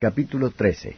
Capítulo 0.00 0.50
13 0.50 0.94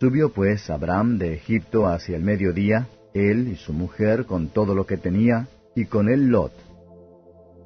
Subió 0.00 0.32
pues 0.32 0.70
Abraham 0.70 1.18
de 1.18 1.34
Egipto 1.34 1.86
hacia 1.86 2.16
el 2.16 2.22
mediodía, 2.22 2.88
él 3.12 3.48
y 3.48 3.56
su 3.56 3.74
mujer 3.74 4.24
con 4.24 4.48
todo 4.48 4.74
lo 4.74 4.86
que 4.86 4.96
tenía, 4.96 5.48
y 5.76 5.84
con 5.84 6.08
él 6.08 6.28
Lot. 6.28 6.54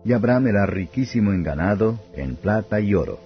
Y 0.05 0.15
Abraham 0.15 0.49
era 0.49 0.67
riquísimo 0.67 1.33
en 1.33 1.45
ganado, 1.45 2.01
en 2.13 2.35
plata 2.35 2.81
y 2.81 2.93
oro. 2.93 3.21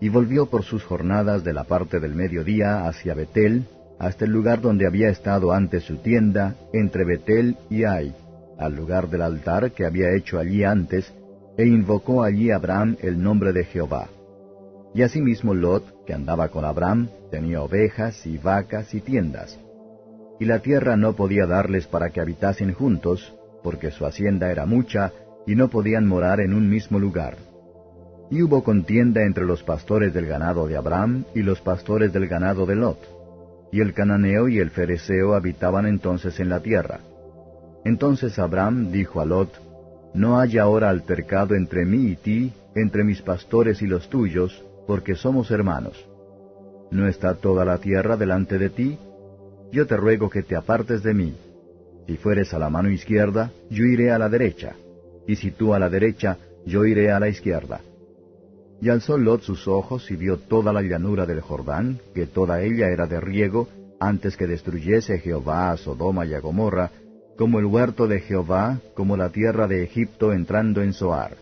Y 0.00 0.08
volvió 0.08 0.46
por 0.46 0.62
sus 0.62 0.82
jornadas 0.82 1.44
de 1.44 1.52
la 1.52 1.64
parte 1.64 2.00
del 2.00 2.14
mediodía 2.14 2.88
hacia 2.88 3.12
Betel, 3.12 3.66
hasta 3.98 4.24
el 4.24 4.30
lugar 4.30 4.62
donde 4.62 4.86
había 4.86 5.10
estado 5.10 5.52
antes 5.52 5.82
su 5.82 5.98
tienda, 5.98 6.56
entre 6.72 7.04
Betel 7.04 7.58
y 7.68 7.84
Ai, 7.84 8.14
al 8.58 8.74
lugar 8.74 9.10
del 9.10 9.20
altar 9.20 9.72
que 9.72 9.84
había 9.84 10.16
hecho 10.16 10.38
allí 10.38 10.64
antes, 10.64 11.12
e 11.58 11.66
invocó 11.66 12.22
allí 12.22 12.50
Abraham 12.50 12.96
el 13.02 13.22
nombre 13.22 13.52
de 13.52 13.64
Jehová. 13.64 14.08
Y 14.94 15.02
asimismo 15.02 15.52
Lot, 15.52 15.91
andaba 16.12 16.48
con 16.48 16.64
Abraham, 16.64 17.08
tenía 17.30 17.62
ovejas 17.62 18.26
y 18.26 18.38
vacas 18.38 18.94
y 18.94 19.00
tiendas. 19.00 19.58
Y 20.40 20.44
la 20.44 20.60
tierra 20.60 20.96
no 20.96 21.14
podía 21.14 21.46
darles 21.46 21.86
para 21.86 22.10
que 22.10 22.20
habitasen 22.20 22.72
juntos, 22.72 23.34
porque 23.62 23.90
su 23.90 24.04
hacienda 24.06 24.50
era 24.50 24.66
mucha, 24.66 25.12
y 25.46 25.54
no 25.54 25.68
podían 25.68 26.06
morar 26.06 26.40
en 26.40 26.54
un 26.54 26.68
mismo 26.68 26.98
lugar. 26.98 27.36
Y 28.30 28.42
hubo 28.42 28.64
contienda 28.64 29.22
entre 29.22 29.44
los 29.44 29.62
pastores 29.62 30.14
del 30.14 30.26
ganado 30.26 30.66
de 30.66 30.76
Abraham 30.76 31.24
y 31.34 31.42
los 31.42 31.60
pastores 31.60 32.12
del 32.12 32.28
ganado 32.28 32.66
de 32.66 32.76
Lot. 32.76 32.98
Y 33.70 33.80
el 33.80 33.94
cananeo 33.94 34.48
y 34.48 34.58
el 34.58 34.70
fereceo 34.70 35.34
habitaban 35.34 35.86
entonces 35.86 36.40
en 36.40 36.48
la 36.48 36.60
tierra. 36.60 37.00
Entonces 37.84 38.38
Abraham 38.38 38.90
dijo 38.90 39.20
a 39.20 39.26
Lot, 39.26 39.50
No 40.14 40.38
haya 40.38 40.62
ahora 40.62 40.88
altercado 40.90 41.54
entre 41.54 41.84
mí 41.84 42.08
y 42.08 42.16
ti, 42.16 42.52
entre 42.74 43.04
mis 43.04 43.20
pastores 43.22 43.82
y 43.82 43.86
los 43.86 44.08
tuyos, 44.08 44.64
porque 44.86 45.14
somos 45.14 45.50
hermanos. 45.50 46.08
¿No 46.90 47.08
está 47.08 47.34
toda 47.34 47.64
la 47.64 47.78
tierra 47.78 48.16
delante 48.16 48.58
de 48.58 48.70
ti? 48.70 48.98
Yo 49.70 49.86
te 49.86 49.96
ruego 49.96 50.28
que 50.28 50.42
te 50.42 50.56
apartes 50.56 51.02
de 51.02 51.14
mí. 51.14 51.34
Si 52.06 52.16
fueres 52.16 52.52
a 52.52 52.58
la 52.58 52.68
mano 52.68 52.90
izquierda, 52.90 53.50
yo 53.70 53.84
iré 53.84 54.10
a 54.10 54.18
la 54.18 54.28
derecha, 54.28 54.74
y 55.26 55.36
si 55.36 55.50
tú 55.50 55.72
a 55.72 55.78
la 55.78 55.88
derecha, 55.88 56.36
yo 56.66 56.84
iré 56.84 57.10
a 57.10 57.20
la 57.20 57.28
izquierda. 57.28 57.80
Y 58.80 58.88
alzó 58.88 59.16
Lot 59.16 59.42
sus 59.42 59.68
ojos 59.68 60.10
y 60.10 60.16
vio 60.16 60.38
toda 60.38 60.72
la 60.72 60.82
llanura 60.82 61.24
del 61.24 61.40
Jordán, 61.40 62.00
que 62.14 62.26
toda 62.26 62.60
ella 62.62 62.88
era 62.88 63.06
de 63.06 63.20
riego, 63.20 63.68
antes 64.00 64.36
que 64.36 64.46
destruyese 64.48 65.18
Jehová 65.18 65.70
a 65.70 65.76
Sodoma 65.76 66.26
y 66.26 66.34
a 66.34 66.40
Gomorra, 66.40 66.90
como 67.38 67.60
el 67.60 67.66
huerto 67.66 68.08
de 68.08 68.20
Jehová, 68.20 68.80
como 68.94 69.16
la 69.16 69.30
tierra 69.30 69.68
de 69.68 69.84
Egipto 69.84 70.32
entrando 70.32 70.82
en 70.82 70.92
Zoar. 70.92 71.36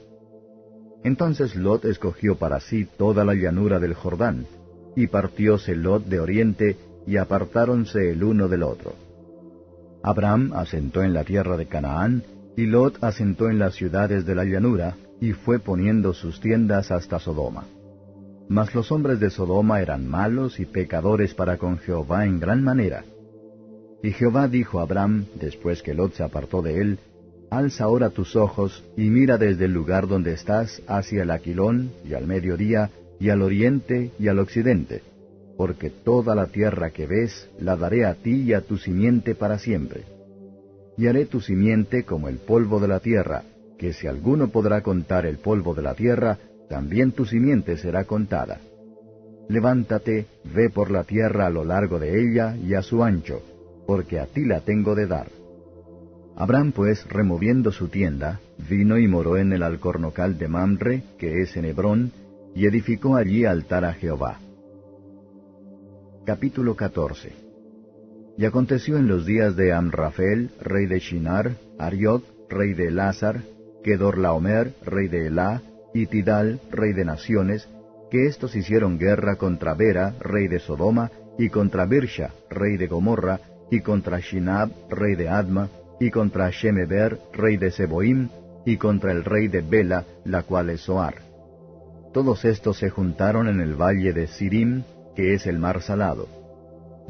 Entonces 1.03 1.57
Lot 1.57 1.85
escogió 1.85 2.37
para 2.37 2.61
sí 2.61 2.87
toda 2.97 3.25
la 3.25 3.35
llanura 3.35 3.79
del 3.79 3.95
Jordán, 3.95 4.47
y 4.97 5.07
partióse 5.07 5.75
Lot 5.75 6.05
de 6.07 6.21
oriente, 6.21 6.77
y 7.07 7.17
apartáronse 7.17 8.11
el 8.11 8.23
uno 8.23 8.49
del 8.49 8.63
otro. 8.63 8.95
Abraham 10.03 10.53
asentó 10.55 11.03
en 11.03 11.15
la 11.15 11.25
tierra 11.25 11.57
de 11.57 11.67
Canaán, 11.67 12.23
y 12.57 12.67
Lot 12.67 13.03
asentó 13.03 13.49
en 13.49 13.59
las 13.59 13.75
ciudades 13.75 14.27
de 14.27 14.35
la 14.35 14.45
llanura, 14.45 14.97
y 15.21 15.33
fue 15.33 15.59
poniendo 15.59 16.13
sus 16.13 16.41
tiendas 16.41 16.91
hasta 16.91 17.19
Sodoma. 17.19 17.65
Mas 18.49 18.75
los 18.75 18.91
hombres 18.91 19.21
de 19.21 19.31
Sodoma 19.31 19.81
eran 19.81 20.09
malos 20.09 20.59
y 20.59 20.65
pecadores 20.65 21.35
para 21.35 21.57
con 21.57 21.79
Jehová 21.79 22.27
en 22.27 22.41
gran 22.41 22.65
manera. 22.65 23.05
Y 24.03 24.13
Jehová 24.13 24.49
dijo 24.49 24.81
a 24.81 24.83
Abraham, 24.83 25.27
después 25.39 25.83
que 25.83 25.95
Lot 25.95 26.15
se 26.15 26.25
apartó 26.25 26.63
de 26.63 26.81
él, 26.81 26.99
Alza 27.51 27.83
ahora 27.85 28.11
tus 28.11 28.37
ojos 28.37 28.85
y 28.97 29.11
mira 29.11 29.37
desde 29.37 29.65
el 29.65 29.73
lugar 29.73 30.07
donde 30.07 30.33
estás 30.33 30.83
hacia 30.87 31.25
el 31.25 31.33
aquilón 31.33 31.91
y 32.09 32.15
al 32.15 32.29
mediodía 32.29 32.91
y 33.19 33.31
al 33.31 33.43
oriente 33.43 34.13
y 34.21 34.29
al 34.29 34.39
occidente, 34.39 35.03
porque 35.57 35.91
toda 35.91 36.37
la 36.37 36.47
tierra 36.47 36.91
que 36.91 37.09
ves 37.09 37.49
la 37.59 37.77
daré 37.77 38.07
a 38.07 38.15
ti 38.15 38.43
y 38.43 38.53
a 38.53 38.61
tu 38.61 38.79
simiente 38.79 39.35
para 39.35 39.59
siempre. 39.59 40.05
Y 40.97 41.09
haré 41.09 41.27
tu 41.27 41.41
simiente 41.41 42.05
como 42.05 42.29
el 42.29 42.37
polvo 42.37 42.79
de 42.79 42.87
la 42.87 43.01
tierra, 43.01 43.43
que 43.79 43.95
si 43.95 44.07
alguno 44.07 44.49
podrá 44.49 44.83
contar 44.83 45.27
el 45.27 45.39
polvo 45.39 45.75
de 45.75 45.83
la 45.83 45.95
tierra, 45.95 46.39
también 46.69 47.11
tu 47.11 47.25
simiente 47.25 47.77
será 47.77 48.05
contada. 48.05 48.61
Levántate, 49.49 50.27
ve 50.55 50.71
por 50.71 50.93
la 50.93 51.03
tierra 51.03 51.47
a 51.47 51.51
lo 51.51 51.65
largo 51.65 51.99
de 51.99 52.23
ella 52.23 52.57
y 52.57 52.75
a 52.75 52.83
su 52.83 53.03
ancho, 53.03 53.43
porque 53.89 54.21
a 54.21 54.27
ti 54.27 54.45
la 54.45 54.61
tengo 54.61 54.95
de 54.95 55.09
dar. 55.09 55.40
Abraham 56.41 56.73
pues, 56.73 57.07
removiendo 57.11 57.71
su 57.71 57.89
tienda, 57.89 58.41
vino 58.67 58.97
y 58.97 59.07
moró 59.07 59.37
en 59.37 59.53
el 59.53 59.63
alcornocal 59.63 60.39
de 60.39 60.49
Mamre, 60.49 61.03
que 61.19 61.43
es 61.43 61.55
en 61.59 61.67
Hebrón, 61.67 62.13
y 62.55 62.65
edificó 62.65 63.17
allí 63.17 63.45
altar 63.45 63.85
a 63.85 63.93
Jehová. 63.93 64.39
Capítulo 66.25 66.77
14 66.77 67.35
Y 68.39 68.47
aconteció 68.47 68.97
en 68.97 69.07
los 69.07 69.27
días 69.27 69.55
de 69.55 69.75
Amrafel, 69.75 70.49
rey 70.63 70.87
de 70.87 71.01
Shinar, 71.01 71.57
Ariot, 71.79 72.25
rey 72.49 72.73
de 72.73 72.91
Lázar, 72.91 73.43
Kedorlaomer, 73.85 74.73
rey 74.83 75.09
de 75.09 75.27
Elá, 75.27 75.61
y 75.93 76.07
Tidal, 76.07 76.59
rey 76.71 76.95
de 76.95 77.05
naciones, 77.05 77.69
que 78.11 78.25
éstos 78.25 78.57
hicieron 78.57 78.99
guerra 78.99 79.37
contra 79.37 79.75
Bera, 79.75 80.15
rey 80.21 80.49
de 80.49 80.59
Sodoma, 80.59 81.11
y 81.39 81.51
contra 81.51 81.85
Birsha, 81.85 82.31
rey 82.49 82.79
de 82.79 82.87
Gomorra, 82.87 83.41
y 83.71 83.81
contra 83.81 84.21
Shinab, 84.21 84.71
rey 84.89 85.17
de 85.17 85.29
Adma, 85.29 85.69
y 86.01 86.11
contra 86.11 86.51
Shemeber, 86.51 87.21
rey 87.35 87.59
de 87.59 87.71
Seboim, 87.71 88.31
y 88.65 88.79
contra 88.79 89.13
el 89.13 89.23
rey 89.23 89.49
de 89.49 89.61
Bela, 89.61 90.05
la 90.25 90.43
cual 90.43 90.71
es 90.71 90.81
Soar. 90.81 91.17
Todos 92.13 92.45
estos 92.47 92.79
se 92.79 92.89
juntaron 92.89 93.49
en 93.49 93.61
el 93.61 93.75
valle 93.75 94.13
de 94.15 94.27
Sirim, 94.27 94.83
que 95.15 95.35
es 95.35 95.47
el 95.47 95.59
mar 95.59 95.83
salado. 95.83 96.27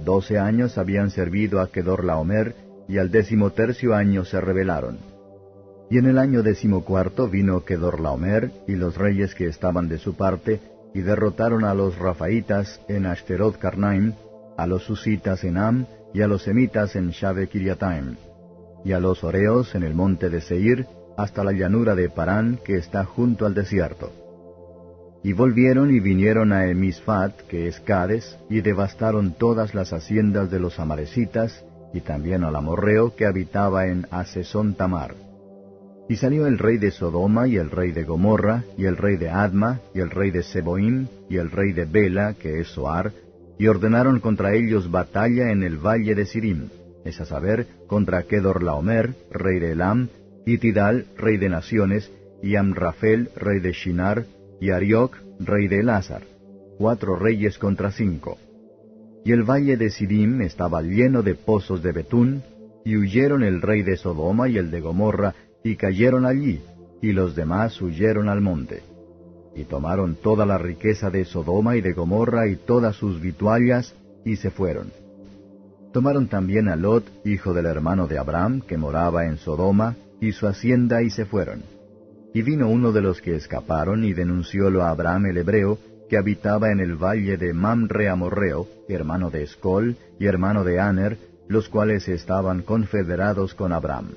Doce 0.05 0.39
años 0.39 0.77
habían 0.77 1.11
servido 1.11 1.61
a 1.61 1.71
Kedorlaomer, 1.71 2.55
y 2.89 2.99
al 2.99 3.13
decimotercio 3.13 3.95
año 3.95 4.25
se 4.25 4.41
rebelaron. 4.41 4.99
Y 5.89 5.99
en 5.99 6.07
el 6.07 6.19
año 6.19 6.43
decimocuarto 6.43 7.29
vino 7.29 7.65
Kedorlaomer 7.65 8.51
y 8.67 8.75
los 8.75 8.97
reyes 8.97 9.37
que 9.37 9.47
estaban 9.47 9.89
de 9.89 9.99
su 9.99 10.17
parte, 10.17 10.61
y 10.95 11.03
derrotaron 11.03 11.65
a 11.65 11.75
los 11.75 11.97
Rafaitas 11.97 12.81
en 12.89 13.07
Ashterot 13.07 13.57
Karnaim, 13.59 14.15
a 14.57 14.67
los 14.67 14.83
Susitas 14.83 15.45
en 15.45 15.59
Am, 15.59 15.87
y 16.13 16.23
a 16.23 16.27
los 16.27 16.43
Semitas 16.43 16.97
en 16.97 17.11
Shave 17.11 17.47
Kiriataim 17.47 18.17
y 18.85 18.93
a 18.93 19.01
los 19.01 19.25
Oreos 19.25 19.75
en 19.75 19.83
el 19.83 19.95
monte 19.95 20.31
de 20.31 20.41
Seir, 20.41 20.87
hasta 21.17 21.45
la 21.45 21.53
llanura 21.53 21.95
de 21.95 22.09
Parán, 22.09 22.59
que 22.65 22.77
está 22.77 23.05
junto 23.05 23.47
al 23.47 23.55
desierto. 23.55 24.13
Y 25.23 25.35
volvieron 25.35 25.95
y 25.95 26.01
vinieron 26.01 26.53
a 26.53 26.67
Emisfat, 26.67 27.43
que 27.43 27.69
es 27.69 27.79
Cades, 27.81 28.39
y 28.49 28.63
devastaron 28.63 29.35
todas 29.35 29.75
las 29.75 29.93
haciendas 29.93 30.51
de 30.51 30.61
los 30.61 30.81
amarecitas, 30.81 31.65
y 31.93 32.01
también 32.01 32.45
al 32.45 32.57
amorreo 32.57 33.15
que 33.15 33.27
habitaba 33.27 33.87
en 33.87 34.07
Asesón 34.11 34.75
Tamar. 34.75 35.15
Y 36.09 36.17
salió 36.17 36.47
el 36.47 36.59
rey 36.59 36.79
de 36.79 36.91
Sodoma, 36.91 37.49
y 37.49 37.57
el 37.57 37.71
rey 37.71 37.93
de 37.93 38.05
Gomorra, 38.05 38.65
y 38.79 38.87
el 38.87 38.97
rey 38.97 39.17
de 39.17 39.29
Adma, 39.29 39.81
y 39.95 40.01
el 40.01 40.11
rey 40.11 40.31
de 40.31 40.43
Seboim, 40.43 41.07
y 41.29 41.37
el 41.37 41.51
rey 41.51 41.73
de 41.73 41.85
Bela, 41.85 42.35
que 42.35 42.61
es 42.61 42.69
Soar, 42.69 43.13
y 43.59 43.67
ordenaron 43.67 44.21
contra 44.21 44.55
ellos 44.55 44.91
batalla 44.91 45.51
en 45.51 45.63
el 45.63 45.77
valle 45.77 46.15
de 46.15 46.25
Sirim 46.25 46.71
es 47.05 47.21
a 47.21 47.25
saber, 47.25 47.67
contra 47.87 48.25
Kedorlaomer, 48.25 49.15
rey 49.31 49.59
de 49.59 49.73
Elam, 49.73 50.09
y 50.47 50.59
Tidal, 50.59 51.07
rey 51.17 51.37
de 51.37 51.49
naciones, 51.49 52.11
y 52.43 52.57
Amrafel, 52.57 53.31
rey 53.37 53.61
de 53.61 53.73
Shinar, 53.73 54.27
y 54.61 54.71
Arioc, 54.71 55.17
rey 55.39 55.69
de 55.69 55.81
Elazar, 55.81 56.23
cuatro 56.79 57.17
reyes 57.17 57.59
contra 57.59 57.91
cinco. 57.91 58.39
Y 59.25 59.33
el 59.33 59.43
valle 59.43 59.77
de 59.77 59.91
Sidim 59.91 60.41
estaba 60.43 60.83
lleno 60.83 61.23
de 61.23 61.35
pozos 61.35 61.83
de 61.83 61.93
betún, 61.93 62.43
y 62.85 62.97
huyeron 62.97 63.43
el 63.43 63.61
rey 63.61 63.83
de 63.83 63.97
Sodoma 63.97 64.49
y 64.49 64.57
el 64.57 64.71
de 64.71 64.81
Gomorra, 64.81 65.35
y 65.63 65.77
cayeron 65.77 66.25
allí, 66.25 66.61
y 67.03 67.13
los 67.13 67.37
demás 67.37 67.81
huyeron 67.81 68.29
al 68.29 68.41
monte. 68.41 68.83
Y 69.55 69.65
tomaron 69.65 70.17
toda 70.17 70.47
la 70.47 70.59
riqueza 70.59 71.11
de 71.11 71.25
Sodoma 71.25 71.77
y 71.77 71.81
de 71.81 71.93
Gomorra 71.93 72.49
y 72.49 72.57
todas 72.57 72.97
sus 72.97 73.21
vituallas, 73.21 73.95
y 74.25 74.37
se 74.37 74.51
fueron. 74.51 75.00
Tomaron 75.93 76.29
también 76.29 76.69
a 76.69 76.77
Lot, 76.77 77.05
hijo 77.25 77.53
del 77.53 77.67
hermano 77.67 78.07
de 78.07 78.19
Abraham, 78.19 78.61
que 78.61 78.77
moraba 78.77 79.27
en 79.27 79.39
Sodoma, 79.39 79.97
y 80.21 80.33
su 80.33 80.47
hacienda, 80.47 81.03
y 81.03 81.11
se 81.11 81.25
fueron. 81.25 81.63
Y 82.33 82.43
vino 82.43 82.69
uno 82.69 82.93
de 82.93 83.01
los 83.01 83.21
que 83.21 83.35
escaparon 83.35 84.05
y 84.05 84.13
denunciólo 84.13 84.83
a 84.83 84.91
Abraham 84.91 85.27
el 85.27 85.39
hebreo, 85.39 85.79
que 86.09 86.17
habitaba 86.17 86.71
en 86.71 86.79
el 86.79 86.95
valle 86.95 87.37
de 87.37 87.53
Mamre 87.53 88.09
Amorreo, 88.09 88.69
hermano 88.89 89.31
de 89.31 89.43
Escol 89.43 89.97
y 90.19 90.27
hermano 90.27 90.63
de 90.63 90.79
Aner, 90.79 91.19
los 91.49 91.69
cuales 91.69 92.09
estaban 92.09 92.63
confederados 92.63 93.55
con 93.55 93.73
Abraham. 93.73 94.11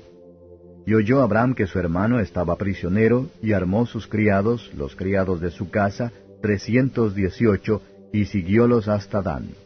Y 0.86 0.94
oyó 0.94 1.22
Abraham 1.22 1.54
que 1.54 1.66
su 1.66 1.80
hermano 1.80 2.20
estaba 2.20 2.56
prisionero, 2.56 3.26
y 3.42 3.52
armó 3.52 3.86
sus 3.86 4.06
criados, 4.06 4.70
los 4.76 4.94
criados 4.94 5.40
de 5.40 5.50
su 5.50 5.70
casa, 5.70 6.12
trescientos 6.40 7.16
dieciocho, 7.16 7.82
y 8.12 8.26
siguiólos 8.26 8.86
hasta 8.86 9.22
Dan. 9.22 9.63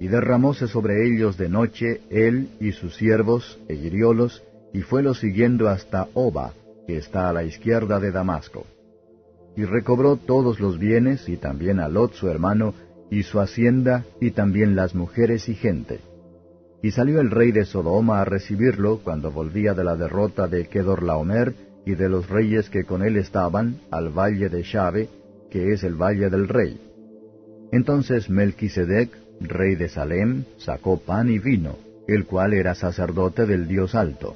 Y 0.00 0.08
derramóse 0.08 0.68
sobre 0.68 1.06
ellos 1.06 1.36
de 1.36 1.48
noche 1.48 2.02
él 2.10 2.48
y 2.60 2.72
sus 2.72 2.94
siervos, 2.96 3.58
e 3.68 3.74
hiriólos, 3.74 4.42
y 4.72 4.82
fuélos 4.82 5.20
siguiendo 5.20 5.68
hasta 5.68 6.08
Oba, 6.14 6.52
que 6.86 6.96
está 6.96 7.28
a 7.28 7.32
la 7.32 7.44
izquierda 7.44 7.98
de 7.98 8.12
Damasco. 8.12 8.66
Y 9.56 9.64
recobró 9.64 10.16
todos 10.16 10.60
los 10.60 10.78
bienes, 10.78 11.28
y 11.28 11.36
también 11.36 11.80
a 11.80 11.88
Lot 11.88 12.14
su 12.14 12.28
hermano, 12.28 12.74
y 13.10 13.24
su 13.24 13.40
hacienda, 13.40 14.04
y 14.20 14.30
también 14.30 14.76
las 14.76 14.94
mujeres 14.94 15.48
y 15.48 15.54
gente. 15.54 16.00
Y 16.82 16.92
salió 16.92 17.20
el 17.20 17.30
rey 17.30 17.50
de 17.50 17.64
Sodoma 17.64 18.20
a 18.20 18.24
recibirlo 18.24 19.00
cuando 19.02 19.32
volvía 19.32 19.74
de 19.74 19.82
la 19.82 19.96
derrota 19.96 20.46
de 20.46 20.68
Kedorlaomer 20.68 21.54
y 21.84 21.94
de 21.94 22.08
los 22.08 22.28
reyes 22.28 22.70
que 22.70 22.84
con 22.84 23.02
él 23.02 23.16
estaban 23.16 23.80
al 23.90 24.10
valle 24.10 24.48
de 24.48 24.62
Shave, 24.62 25.08
que 25.50 25.72
es 25.72 25.82
el 25.82 25.94
valle 25.94 26.30
del 26.30 26.46
rey. 26.46 26.80
Entonces 27.72 28.30
Melquisedec, 28.30 29.10
rey 29.40 29.74
de 29.76 29.88
Salem, 29.88 30.44
sacó 30.58 30.98
pan 30.98 31.30
y 31.30 31.38
vino, 31.38 31.76
el 32.06 32.26
cual 32.26 32.54
era 32.54 32.74
sacerdote 32.74 33.46
del 33.46 33.68
Dios 33.68 33.94
alto. 33.94 34.34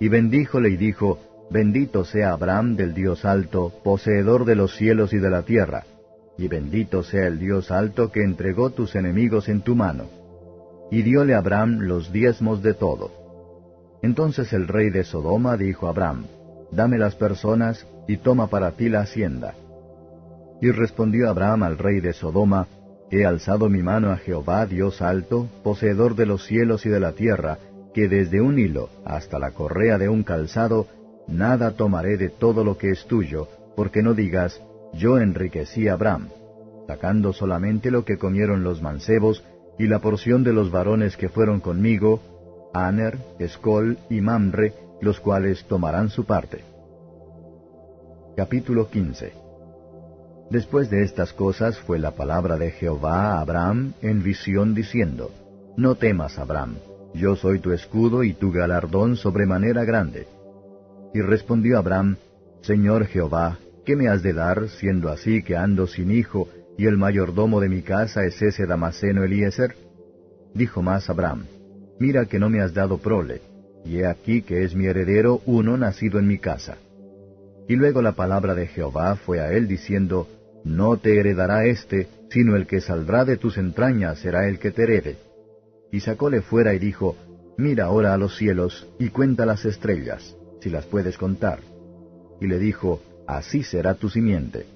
Y 0.00 0.08
bendíjole 0.08 0.70
y 0.70 0.76
dijo, 0.76 1.18
Bendito 1.50 2.04
sea 2.04 2.32
Abraham 2.32 2.76
del 2.76 2.94
Dios 2.94 3.24
alto, 3.24 3.72
poseedor 3.82 4.44
de 4.44 4.54
los 4.54 4.76
cielos 4.76 5.12
y 5.12 5.18
de 5.18 5.30
la 5.30 5.42
tierra, 5.42 5.84
y 6.38 6.46
bendito 6.46 7.02
sea 7.02 7.26
el 7.26 7.40
Dios 7.40 7.72
alto 7.72 8.12
que 8.12 8.22
entregó 8.22 8.70
tus 8.70 8.94
enemigos 8.94 9.48
en 9.48 9.62
tu 9.62 9.74
mano. 9.74 10.04
Y 10.92 11.02
diole 11.02 11.34
Abraham 11.34 11.80
los 11.80 12.12
diezmos 12.12 12.62
de 12.62 12.74
todo. 12.74 13.10
Entonces 14.00 14.52
el 14.52 14.68
rey 14.68 14.90
de 14.90 15.04
Sodoma 15.04 15.56
dijo 15.56 15.86
a 15.86 15.90
Abraham, 15.90 16.26
Dame 16.70 16.98
las 16.98 17.16
personas 17.16 17.84
y 18.06 18.16
toma 18.18 18.46
para 18.46 18.70
ti 18.72 18.88
la 18.88 19.00
hacienda. 19.00 19.54
Y 20.62 20.70
respondió 20.70 21.28
Abraham 21.28 21.64
al 21.64 21.78
rey 21.78 22.00
de 22.00 22.12
Sodoma, 22.12 22.68
He 23.10 23.26
alzado 23.26 23.68
mi 23.68 23.82
mano 23.82 24.12
a 24.12 24.16
Jehová, 24.16 24.66
Dios 24.66 25.02
alto, 25.02 25.48
poseedor 25.64 26.14
de 26.14 26.26
los 26.26 26.44
cielos 26.46 26.86
y 26.86 26.88
de 26.90 27.00
la 27.00 27.12
tierra, 27.12 27.58
que 27.92 28.08
desde 28.08 28.40
un 28.40 28.58
hilo 28.58 28.88
hasta 29.04 29.40
la 29.40 29.50
correa 29.50 29.98
de 29.98 30.08
un 30.08 30.22
calzado, 30.22 30.86
nada 31.26 31.72
tomaré 31.72 32.16
de 32.16 32.28
todo 32.28 32.62
lo 32.62 32.78
que 32.78 32.90
es 32.90 33.06
tuyo, 33.06 33.48
porque 33.74 34.00
no 34.02 34.14
digas, 34.14 34.62
yo 34.94 35.18
enriquecí 35.18 35.88
a 35.88 35.94
Abraham, 35.94 36.28
sacando 36.86 37.32
solamente 37.32 37.90
lo 37.90 38.04
que 38.04 38.16
comieron 38.16 38.62
los 38.62 38.80
mancebos, 38.80 39.44
y 39.76 39.88
la 39.88 39.98
porción 39.98 40.44
de 40.44 40.52
los 40.52 40.70
varones 40.70 41.16
que 41.16 41.28
fueron 41.28 41.58
conmigo, 41.58 42.20
Aner, 42.72 43.18
Escol 43.40 43.98
y 44.08 44.20
Mamre, 44.20 44.74
los 45.00 45.18
cuales 45.18 45.64
tomarán 45.64 46.10
su 46.10 46.26
parte. 46.26 46.60
Capítulo 48.36 48.88
15 48.88 49.49
Después 50.50 50.90
de 50.90 51.02
estas 51.04 51.32
cosas 51.32 51.78
fue 51.78 52.00
la 52.00 52.10
palabra 52.10 52.56
de 52.56 52.72
Jehová 52.72 53.34
a 53.34 53.40
Abraham 53.40 53.92
en 54.02 54.24
visión 54.24 54.74
diciendo, 54.74 55.30
No 55.76 55.94
temas, 55.94 56.40
Abraham, 56.40 56.74
yo 57.14 57.36
soy 57.36 57.60
tu 57.60 57.70
escudo 57.72 58.24
y 58.24 58.34
tu 58.34 58.50
galardón 58.50 59.16
sobremanera 59.16 59.84
grande. 59.84 60.26
Y 61.14 61.20
respondió 61.20 61.78
Abraham, 61.78 62.16
Señor 62.62 63.06
Jehová, 63.06 63.58
¿qué 63.84 63.94
me 63.94 64.08
has 64.08 64.24
de 64.24 64.32
dar, 64.32 64.68
siendo 64.68 65.08
así 65.08 65.44
que 65.44 65.56
ando 65.56 65.86
sin 65.86 66.10
hijo, 66.10 66.48
y 66.76 66.86
el 66.86 66.96
mayordomo 66.96 67.60
de 67.60 67.68
mi 67.68 67.82
casa 67.82 68.24
es 68.24 68.42
ese 68.42 68.66
Damaseno 68.66 69.22
Eliezer? 69.22 69.76
Dijo 70.52 70.82
más 70.82 71.08
Abraham, 71.08 71.44
Mira 72.00 72.26
que 72.26 72.40
no 72.40 72.50
me 72.50 72.60
has 72.60 72.74
dado 72.74 72.98
prole, 72.98 73.40
y 73.84 73.98
he 73.98 74.06
aquí 74.06 74.42
que 74.42 74.64
es 74.64 74.74
mi 74.74 74.86
heredero 74.86 75.42
uno 75.46 75.76
nacido 75.76 76.18
en 76.18 76.26
mi 76.26 76.38
casa. 76.38 76.76
Y 77.68 77.76
luego 77.76 78.02
la 78.02 78.12
palabra 78.12 78.56
de 78.56 78.66
Jehová 78.66 79.14
fue 79.14 79.38
a 79.40 79.52
él 79.52 79.68
diciendo, 79.68 80.26
no 80.64 80.96
te 80.98 81.18
heredará 81.18 81.66
éste, 81.66 82.08
sino 82.30 82.56
el 82.56 82.66
que 82.66 82.80
saldrá 82.80 83.24
de 83.24 83.36
tus 83.36 83.58
entrañas 83.58 84.18
será 84.18 84.48
el 84.48 84.58
que 84.58 84.70
te 84.70 84.82
herede. 84.82 85.16
Y 85.90 86.00
sacóle 86.00 86.42
fuera 86.42 86.74
y 86.74 86.78
dijo, 86.78 87.16
Mira 87.56 87.86
ahora 87.86 88.14
a 88.14 88.16
los 88.16 88.36
cielos, 88.36 88.88
y 88.98 89.08
cuenta 89.08 89.44
las 89.44 89.64
estrellas, 89.64 90.36
si 90.60 90.70
las 90.70 90.86
puedes 90.86 91.18
contar. 91.18 91.60
Y 92.40 92.46
le 92.46 92.58
dijo, 92.58 93.00
Así 93.26 93.62
será 93.62 93.94
tu 93.94 94.08
simiente. 94.08 94.66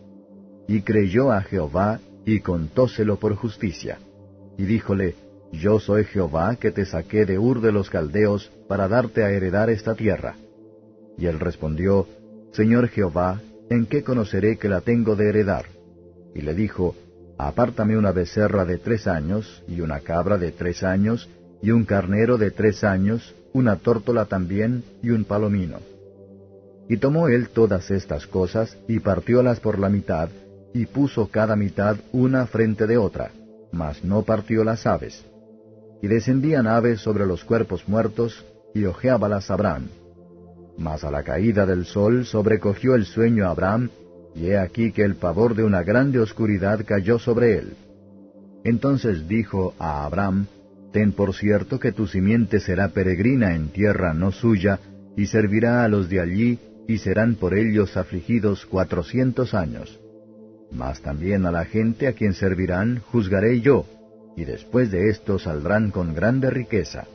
Y 0.69 0.82
creyó 0.82 1.32
a 1.32 1.42
Jehová, 1.42 2.00
y 2.26 2.40
contóselo 2.40 3.19
por 3.19 3.34
justicia. 3.34 3.98
Y 4.58 4.64
díjole, 4.64 5.14
Yo 5.52 5.78
soy 5.78 6.04
Jehová 6.04 6.56
que 6.56 6.70
te 6.70 6.84
saqué 6.84 7.26
de 7.26 7.38
Ur 7.38 7.60
de 7.60 7.72
los 7.72 7.90
Caldeos, 7.90 8.50
para 8.69 8.88
darte 8.88 9.22
a 9.22 9.31
heredar 9.31 9.70
esta 9.70 9.94
tierra. 9.94 10.36
Y 11.16 11.26
él 11.26 11.38
respondió, 11.38 12.08
Señor 12.52 12.88
Jehová, 12.88 13.40
¿en 13.70 13.86
qué 13.86 14.02
conoceré 14.02 14.56
que 14.56 14.69
la 14.69 14.81
tengo 14.81 15.16
de 15.16 15.28
heredar? 15.28 15.73
Y 16.34 16.42
le 16.42 16.54
dijo, 16.54 16.94
Apártame 17.38 17.96
una 17.96 18.12
becerra 18.12 18.64
de 18.64 18.78
tres 18.78 19.06
años, 19.06 19.62
y 19.66 19.81
una 19.81 20.00
cabra 20.00 20.38
de 20.38 20.52
tres 20.52 20.82
años, 20.82 21.28
y 21.62 21.70
un 21.70 21.84
carnero 21.84 22.38
de 22.38 22.50
tres 22.50 22.84
años, 22.84 23.34
una 23.52 23.76
tórtola 23.76 24.26
también, 24.26 24.84
y 25.02 25.10
un 25.10 25.25
palomino. 25.25 25.78
Y 26.88 26.98
tomó 26.98 27.28
él 27.28 27.48
todas 27.48 27.90
estas 27.90 28.26
cosas, 28.26 28.76
y 28.86 29.00
partiólas 29.00 29.58
por 29.58 29.78
la 29.78 29.88
mitad, 29.88 30.28
y 30.72 30.86
puso 30.86 31.28
cada 31.28 31.56
mitad 31.56 31.96
una 32.12 32.46
frente 32.46 32.86
de 32.86 32.98
otra, 32.98 33.31
mas 33.72 34.04
no 34.04 34.22
partió 34.22 34.62
las 34.62 34.86
aves. 34.86 35.25
Y 36.02 36.06
descendían 36.06 36.66
aves 36.66 37.00
sobre 37.00 37.26
los 37.26 37.44
cuerpos 37.44 37.88
muertos, 37.88 38.44
y 38.75 38.84
ojeábalas 38.84 39.50
Abraham. 39.50 39.88
Mas 40.76 41.04
a 41.04 41.10
la 41.10 41.22
caída 41.22 41.66
del 41.66 41.84
sol 41.84 42.26
sobrecogió 42.26 42.94
el 42.94 43.06
sueño 43.06 43.46
a 43.46 43.50
Abraham, 43.50 43.90
y 44.34 44.48
he 44.48 44.58
aquí 44.58 44.92
que 44.92 45.02
el 45.02 45.14
pavor 45.16 45.54
de 45.54 45.62
una 45.62 45.82
grande 45.82 46.19
oscuridad 46.19 46.84
cayó 46.84 47.19
sobre 47.19 47.58
él. 47.58 47.76
Entonces 48.64 49.28
dijo 49.28 49.75
a 49.78 50.04
Abraham, 50.04 50.46
Ten 50.92 51.12
por 51.12 51.34
cierto 51.34 51.81
que 51.81 51.92
tu 51.92 52.06
simiente 52.06 52.60
será 52.60 52.88
peregrina 52.88 53.54
en 53.54 53.69
tierra 53.69 54.14
no 54.14 54.31
suya, 54.32 54.78
y 55.16 55.26
servirá 55.26 55.84
a 55.84 55.88
los 55.88 56.08
de 56.08 56.20
allí, 56.20 56.58
y 56.86 56.98
serán 56.98 57.34
por 57.34 57.56
ellos 57.56 57.96
afligidos 57.96 58.66
cuatrocientos 58.66 59.54
años. 59.54 60.00
Mas 60.70 61.00
también 61.03 61.46
a 61.46 61.53
la 61.53 61.64
gente 61.64 62.06
a 62.06 62.12
quien 62.12 62.32
servirán 62.32 63.00
juzgaré 63.10 63.60
yo, 63.60 63.86
y 64.36 64.44
después 64.44 64.91
de 64.91 65.08
esto 65.08 65.38
saldrán 65.38 65.91
con 65.91 66.14
grande 66.14 66.50
riqueza. 66.50 67.06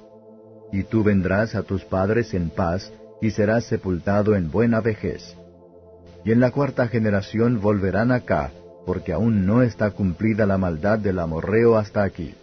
Y 0.71 0.83
tú 0.83 1.03
vendrás 1.03 1.55
a 1.55 1.63
tus 1.63 1.83
padres 1.83 2.33
en 2.33 2.49
paz, 2.49 2.91
y 3.21 3.31
serás 3.31 3.65
sepultado 3.65 4.35
en 4.35 4.51
buena 4.51 4.81
vejez 4.81 5.35
y 6.23 6.31
en 6.31 6.39
la 6.39 6.51
cuarta 6.51 6.87
generación 6.87 7.61
volverán 7.61 8.11
acá, 8.11 8.51
porque 8.85 9.13
aún 9.13 9.45
no 9.45 9.61
está 9.61 9.91
cumplida 9.91 10.45
la 10.45 10.57
maldad 10.57 10.99
del 10.99 11.19
amorreo 11.19 11.77
hasta 11.77 12.03
aquí. 12.03 12.33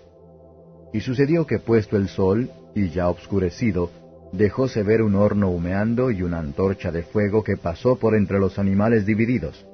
Y 0.92 1.00
sucedió 1.00 1.46
que 1.46 1.58
puesto 1.58 1.96
el 1.96 2.08
sol, 2.08 2.50
y 2.74 2.90
ya 2.90 3.08
obscurecido, 3.08 3.90
dejóse 4.32 4.82
ver 4.82 5.02
un 5.02 5.14
horno 5.14 5.50
humeando 5.50 6.10
y 6.10 6.22
una 6.22 6.38
antorcha 6.38 6.90
de 6.90 7.02
fuego 7.02 7.42
que 7.42 7.56
pasó 7.56 7.96
por 7.96 8.14
entre 8.14 8.38
los 8.38 8.58
animales 8.58 9.06
divididos. 9.06 9.66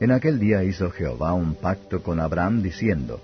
En 0.00 0.10
aquel 0.10 0.38
día 0.38 0.64
hizo 0.64 0.90
Jehová 0.90 1.32
un 1.32 1.54
pacto 1.54 2.02
con 2.02 2.18
Abraham 2.20 2.62
diciendo, 2.62 3.20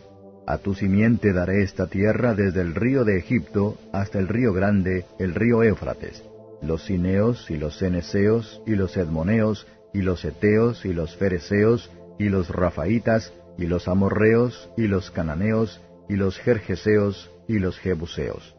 A 0.46 0.58
tu 0.58 0.74
simiente 0.74 1.32
daré 1.32 1.62
esta 1.62 1.86
tierra 1.86 2.34
desde 2.34 2.60
el 2.60 2.74
río 2.74 3.04
de 3.04 3.18
Egipto 3.18 3.76
hasta 3.92 4.18
el 4.18 4.28
río 4.28 4.52
grande, 4.52 5.04
el 5.18 5.34
río 5.34 5.62
Éufrates, 5.62 6.22
los 6.62 6.84
cineos 6.84 7.50
y 7.50 7.56
los 7.56 7.78
ceneseos 7.78 8.62
y 8.66 8.74
los 8.74 8.96
edmoneos 8.96 9.66
y 9.92 10.02
los 10.02 10.24
eteos, 10.24 10.84
y 10.84 10.92
los 10.92 11.16
fereceos, 11.16 11.90
y 12.18 12.28
los 12.28 12.50
rafaitas, 12.50 13.32
y 13.56 13.66
los 13.66 13.88
amorreos, 13.88 14.70
y 14.76 14.86
los 14.86 15.10
cananeos, 15.10 15.80
y 16.08 16.16
los 16.16 16.38
jerjeseos, 16.38 17.30
y 17.46 17.58
los 17.58 17.78
jebuseos. 17.78 18.54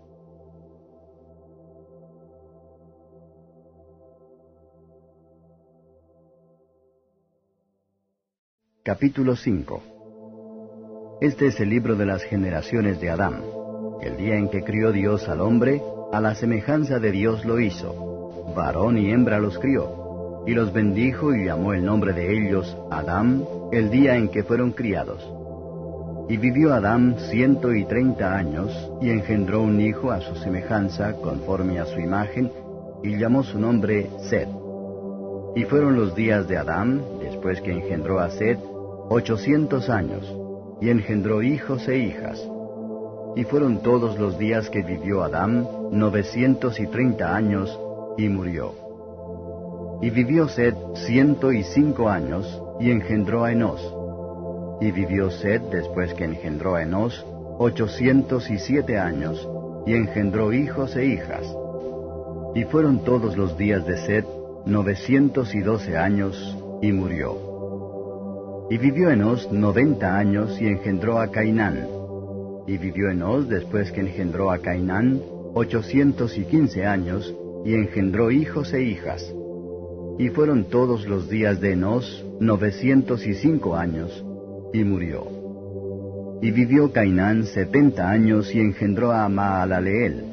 Capítulo 8.84 9.36
5 9.36 11.18
Este 11.22 11.48
es 11.48 11.60
el 11.60 11.70
libro 11.70 11.96
de 11.96 12.06
las 12.08 12.24
generaciones 12.24 13.00
de 13.00 13.12
Adán. 13.12 13.44
El 14.02 14.18
día 14.18 14.36
en 14.36 14.50
que 14.50 14.64
crió 14.64 14.92
Dios 14.92 15.30
al 15.30 15.42
hombre, 15.42 15.82
a 16.12 16.20
la 16.20 16.34
semejanza 16.34 16.98
de 16.98 17.12
Dios 17.12 17.46
lo 17.46 17.60
hizo. 17.60 18.54
Varón 18.56 18.98
y 18.98 19.12
hembra 19.12 19.40
los 19.40 19.60
crió 19.60 19.99
y 20.46 20.54
los 20.54 20.74
bendijo 20.74 21.34
y 21.34 21.46
llamó 21.46 21.74
el 21.74 21.86
nombre 21.86 22.14
de 22.14 22.32
ellos 22.32 22.76
Adán 22.90 23.44
el 23.72 23.90
día 23.90 24.16
en 24.16 24.30
que 24.30 24.44
fueron 24.44 24.72
criados. 24.72 25.28
Y 26.28 26.38
vivió 26.38 26.74
Adán 26.74 27.16
ciento 27.32 27.74
y 27.74 27.86
treinta 27.86 28.36
años, 28.36 28.72
y 29.02 29.10
engendró 29.10 29.62
un 29.62 29.82
hijo 29.82 30.12
a 30.12 30.22
su 30.22 30.36
semejanza, 30.36 31.14
conforme 31.14 31.80
a 31.80 31.86
su 31.86 32.00
imagen, 32.00 32.52
y 33.04 33.18
llamó 33.18 33.44
su 33.44 33.60
nombre 33.60 34.10
Sed. 34.30 34.48
Y 35.56 35.64
fueron 35.64 35.96
los 35.96 36.16
días 36.16 36.48
de 36.48 36.58
Adán, 36.58 37.02
después 37.20 37.62
que 37.62 37.72
engendró 37.72 38.20
a 38.20 38.30
Seth, 38.30 38.60
ochocientos 39.10 39.90
años, 39.90 40.32
y 40.80 40.90
engendró 40.90 41.42
hijos 41.42 41.88
e 41.88 41.98
hijas. 41.98 42.40
Y 43.36 43.44
fueron 43.44 43.82
todos 43.82 44.20
los 44.20 44.38
días 44.38 44.70
que 44.70 44.84
vivió 44.84 45.24
Adán, 45.24 45.68
novecientos 45.92 46.80
y 46.80 46.86
treinta 46.88 47.36
años, 47.36 47.80
y 48.18 48.30
murió. 48.30 48.89
Y 50.02 50.10
vivió 50.10 50.48
Seth 50.48 50.78
ciento 50.96 51.52
y 51.52 51.64
cinco 51.64 52.10
años, 52.10 52.62
y 52.80 52.92
engendró 52.92 53.44
a 53.44 53.52
Enos. 53.52 53.82
Y 54.80 54.92
vivió 54.92 55.30
Seth 55.30 55.64
después 55.72 56.14
que 56.14 56.24
engendró 56.24 56.76
a 56.76 56.84
Enos, 56.84 57.26
ochocientos 57.58 58.50
y 58.50 58.58
siete 58.60 58.98
años, 58.98 59.48
y 59.86 59.94
engendró 59.94 60.54
hijos 60.54 60.96
e 60.96 61.06
hijas. 61.06 61.46
Y 62.56 62.64
fueron 62.64 63.04
todos 63.04 63.36
los 63.36 63.58
días 63.58 63.86
de 63.86 63.98
Seth 63.98 64.26
novecientos 64.66 65.54
y 65.54 65.60
doce 65.60 65.98
años, 65.98 66.58
y 66.82 66.92
murió. 66.92 68.68
Y 68.70 68.78
vivió 68.78 69.10
Enos 69.10 69.52
noventa 69.52 70.18
años 70.18 70.62
y 70.62 70.68
engendró 70.68 71.20
a 71.20 71.28
Cainán. 71.28 71.88
Y 72.68 72.78
vivió 72.78 73.10
Enos 73.10 73.50
después 73.50 73.92
que 73.92 74.02
engendró 74.02 74.52
a 74.52 74.60
Cainán 74.60 75.22
ochocientos 75.54 76.38
y 76.38 76.46
quince 76.46 76.86
años, 76.86 77.34
y 77.66 77.74
engendró 77.74 78.32
hijos 78.32 78.74
e 78.74 78.84
hijas. 78.84 79.34
Y 80.20 80.28
fueron 80.30 80.66
todos 80.66 81.08
los 81.08 81.30
días 81.30 81.62
de 81.62 81.72
Enos 81.72 82.26
novecientos 82.42 83.26
y 83.26 83.36
cinco 83.36 83.78
años, 83.78 84.24
y 84.74 84.84
murió. 84.84 85.26
Y 86.42 86.52
vivió 86.52 86.92
Cainán 86.92 87.46
setenta 87.46 88.10
años 88.10 88.54
y 88.54 88.60
engendró 88.60 89.14
a 89.14 89.30
Maalaleel. 89.30 90.26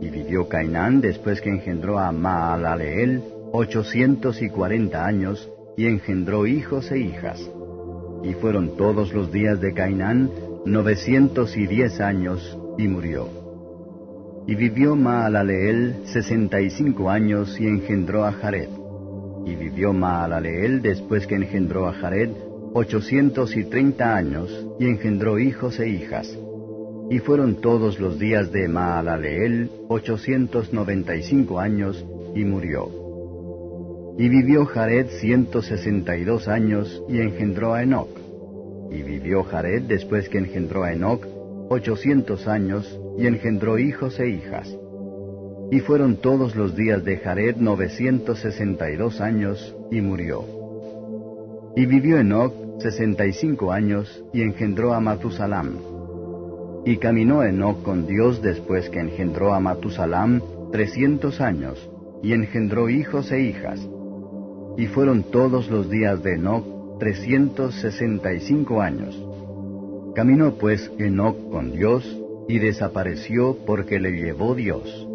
Y 0.00 0.10
vivió 0.10 0.48
Cainán 0.48 1.00
después 1.00 1.40
que 1.40 1.50
engendró 1.50 1.98
a 1.98 2.12
Maalaleel 2.12 3.20
ochocientos 3.52 4.40
y 4.40 4.48
cuarenta 4.48 5.04
años, 5.04 5.50
y 5.76 5.86
engendró 5.86 6.46
hijos 6.46 6.92
e 6.92 7.00
hijas. 7.00 7.40
Y 8.22 8.34
fueron 8.34 8.76
todos 8.76 9.12
los 9.12 9.32
días 9.32 9.60
de 9.60 9.74
Cainán 9.74 10.30
novecientos 10.64 11.56
y 11.56 11.66
diez 11.66 12.00
años, 12.00 12.56
y 12.78 12.86
murió. 12.86 13.26
Y 14.46 14.54
vivió 14.54 14.94
Maalaleel 14.94 15.96
sesenta 16.04 16.60
y 16.60 16.70
cinco 16.70 17.10
años, 17.10 17.60
y 17.60 17.66
engendró 17.66 18.24
a 18.24 18.30
Jared. 18.30 18.68
Y 19.44 19.54
vivió 19.56 19.92
Maalaleel 19.92 20.82
después 20.82 21.26
que 21.26 21.34
engendró 21.34 21.86
a 21.88 21.92
Jared 21.94 22.30
ochocientos 22.74 23.56
y 23.56 23.64
treinta 23.64 24.16
años, 24.16 24.66
y 24.78 24.86
engendró 24.86 25.38
hijos 25.38 25.78
e 25.78 25.88
hijas. 25.88 26.38
Y 27.10 27.18
fueron 27.18 27.56
todos 27.56 28.00
los 28.00 28.18
días 28.18 28.50
de 28.50 28.68
Maalaleel 28.68 29.70
ochocientos 29.88 30.72
noventa 30.72 31.14
y 31.14 31.22
cinco 31.22 31.58
años, 31.60 32.04
y 32.34 32.44
murió. 32.44 32.88
Y 34.18 34.28
vivió 34.28 34.64
Jared 34.66 35.06
ciento 35.20 35.62
sesenta 35.62 36.16
y 36.16 36.24
dos 36.24 36.48
años 36.48 37.02
y 37.08 37.18
engendró 37.18 37.74
a 37.74 37.82
Enoc. 37.82 38.08
Y 38.90 39.02
vivió 39.02 39.42
Jared 39.42 39.82
después 39.82 40.28
que 40.28 40.38
engendró 40.38 40.84
a 40.84 40.92
Enoc 40.92 41.26
ochocientos 41.68 42.46
años 42.46 42.98
y 43.18 43.26
engendró 43.26 43.78
hijos 43.78 44.20
e 44.20 44.28
hijas. 44.28 44.74
Y 45.72 45.80
fueron 45.80 46.16
todos 46.16 46.54
los 46.54 46.76
días 46.76 47.02
de 47.02 47.16
Jared 47.16 47.56
novecientos 47.56 48.40
sesenta 48.40 48.90
y 48.90 48.96
dos 48.96 49.22
años 49.22 49.74
y 49.90 50.02
murió. 50.02 50.44
Y 51.74 51.86
vivió 51.86 52.18
Enoc 52.18 52.52
sesenta 52.82 53.24
y 53.26 53.32
cinco 53.32 53.72
años 53.72 54.22
y 54.34 54.42
engendró 54.42 54.92
a 54.92 55.00
Matusalam. 55.00 55.78
Y 56.84 56.98
caminó 56.98 57.42
Enoc 57.42 57.82
con 57.84 58.06
Dios 58.06 58.42
después 58.42 58.90
que 58.90 59.00
engendró 59.00 59.54
a 59.54 59.60
Matusalam 59.60 60.42
trescientos 60.72 61.40
años 61.40 61.88
y 62.22 62.34
engendró 62.34 62.90
hijos 62.90 63.32
e 63.32 63.40
hijas. 63.40 63.80
Y 64.76 64.88
fueron 64.88 65.22
todos 65.22 65.70
los 65.70 65.88
días 65.88 66.22
de 66.22 66.34
Enoc 66.34 66.98
trescientos 66.98 67.76
sesenta 67.76 68.34
y 68.34 68.40
cinco 68.40 68.82
años. 68.82 69.18
Caminó 70.14 70.52
pues 70.56 70.92
Enoc 70.98 71.50
con 71.50 71.72
Dios, 71.72 72.04
y 72.46 72.58
desapareció 72.58 73.56
porque 73.64 73.98
le 73.98 74.10
llevó 74.10 74.54
Dios. 74.54 75.08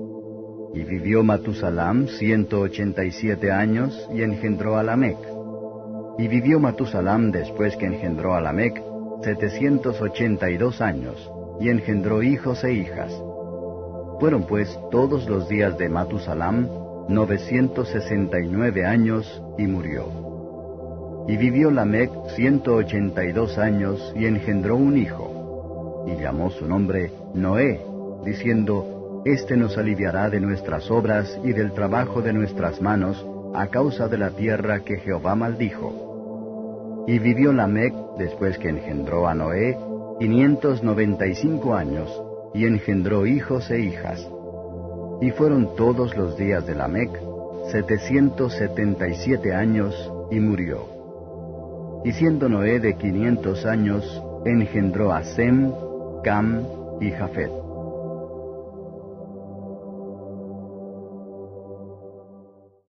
Y 0.77 0.83
vivió 0.83 1.23
Matusalam 1.23 2.07
ciento 2.07 2.61
ochenta 2.61 3.03
y 3.03 3.09
siete 3.09 3.51
años, 3.51 4.07
y 4.13 4.21
engendró 4.21 4.77
a 4.77 4.83
Lamec. 4.83 5.17
Y 6.19 6.27
vivió 6.27 6.59
Matusalam 6.59 7.31
después 7.31 7.75
que 7.77 7.87
engendró 7.87 8.35
a 8.35 8.41
Lamec 8.41 8.79
setecientos 9.23 9.99
ochenta 9.99 10.51
y 10.51 10.57
dos 10.57 10.79
años, 10.79 11.31
y 11.59 11.69
engendró 11.69 12.21
hijos 12.21 12.63
e 12.63 12.73
hijas. 12.73 13.11
Fueron 14.19 14.43
pues 14.43 14.79
todos 14.91 15.27
los 15.27 15.49
días 15.49 15.75
de 15.79 15.89
Matusalam 15.89 16.69
969 17.09 18.85
años 18.85 19.41
y 19.57 19.65
murió. 19.65 20.05
Y 21.27 21.37
vivió 21.37 21.71
Lamec 21.71 22.11
182 22.35 23.57
años 23.57 24.13
y 24.15 24.27
engendró 24.27 24.75
un 24.75 24.95
hijo, 24.95 26.05
y 26.07 26.21
llamó 26.21 26.51
su 26.51 26.67
nombre 26.67 27.11
Noé, 27.33 27.81
diciendo, 28.23 28.96
Este 29.27 29.57
nos 29.57 29.77
aliviará 29.77 30.29
de 30.29 30.39
nuestras 30.39 30.89
obras 30.89 31.37
y 31.43 31.51
del 31.51 31.73
trabajo 31.73 32.21
de 32.21 32.31
nuestras 32.31 32.81
manos, 32.81 33.27
a 33.53 33.67
causa 33.67 34.07
de 34.07 34.17
la 34.17 34.29
tierra 34.29 34.85
que 34.85 34.99
Jehová 34.99 35.35
maldijo. 35.35 37.03
Y 37.09 37.19
vivió 37.19 37.51
Lamec, 37.51 37.93
después 38.17 38.57
que 38.57 38.69
engendró 38.69 39.27
a 39.27 39.33
Noé, 39.33 39.77
quinientos 40.17 40.81
noventa 40.81 41.27
y 41.27 41.35
cinco 41.35 41.75
años, 41.75 42.09
y 42.53 42.67
engendró 42.67 43.25
hijos 43.25 43.69
e 43.69 43.81
hijas. 43.81 44.25
Y 45.19 45.31
fueron 45.31 45.75
todos 45.75 46.15
los 46.15 46.37
días 46.37 46.65
de 46.65 46.75
Lamec, 46.75 47.09
setecientos 47.69 48.53
setenta 48.53 49.09
y 49.09 49.15
siete 49.15 49.53
años, 49.53 50.09
y 50.31 50.39
murió. 50.39 50.85
Y 52.05 52.13
siendo 52.13 52.47
Noé 52.47 52.79
de 52.79 52.95
quinientos 52.95 53.65
años, 53.65 54.23
engendró 54.45 55.11
a 55.11 55.25
Sem, 55.25 55.73
Cam 56.23 56.63
y 57.01 57.11
Jafet. 57.11 57.66